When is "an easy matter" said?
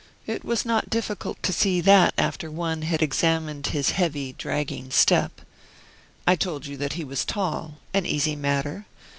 7.93-8.87